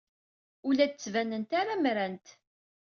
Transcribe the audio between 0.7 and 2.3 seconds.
la d-ttbanent ara mmrant.